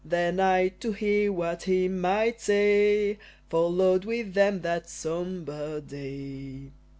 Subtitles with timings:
[0.03, 3.19] Then I, to hear what he might say,
[3.51, 6.71] Followed with them, that sombre day.